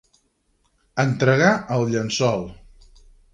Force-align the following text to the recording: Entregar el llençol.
Entregar 1.03 1.51
el 1.77 1.85
llençol. 1.93 2.43